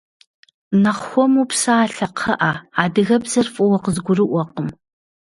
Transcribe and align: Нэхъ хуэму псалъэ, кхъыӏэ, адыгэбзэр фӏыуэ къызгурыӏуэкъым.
Нэхъ 0.81 1.01
хуэму 1.07 1.43
псалъэ, 1.49 2.07
кхъыӏэ, 2.15 2.51
адыгэбзэр 2.83 3.47
фӏыуэ 3.53 3.77
къызгурыӏуэкъым. 3.83 4.67